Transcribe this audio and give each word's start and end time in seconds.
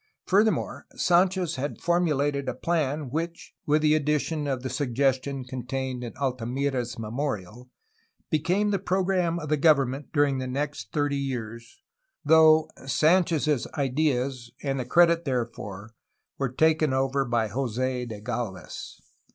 Furthermore, 0.25 0.87
Sanchez 0.95 1.57
had 1.57 1.79
formulated 1.79 2.49
a 2.49 2.55
plan, 2.55 3.11
which 3.11 3.53
(with 3.67 3.83
the 3.83 3.93
addition 3.93 4.47
of 4.47 4.63
the 4.63 4.69
suggestion 4.71 5.43
contained 5.43 6.03
in 6.03 6.17
Altamira's 6.17 6.97
memorial) 6.97 7.69
became 8.31 8.71
the 8.71 8.79
program 8.79 9.37
of 9.37 9.49
the 9.49 9.57
government 9.57 10.07
during 10.11 10.39
the 10.39 10.47
next 10.47 10.91
thirty 10.91 11.17
years, 11.19 11.83
though 12.25 12.67
Sanchez's 12.83 13.67
ideas 13.75 14.49
and 14.63 14.79
the 14.79 14.85
credit 14.85 15.23
therefor 15.23 15.93
were 16.39 16.49
taken 16.49 16.93
over 16.93 17.23
by 17.23 17.47
Jose 17.49 18.07
de 18.07 18.19
Galvez. 18.21 18.99